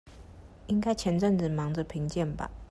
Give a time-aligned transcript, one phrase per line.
[0.65, 2.49] 應該前陣子忙著評鑑吧